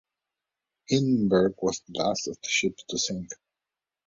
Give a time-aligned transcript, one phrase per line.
[0.89, 3.29] "Hindenburg" was the last of the ships to sink.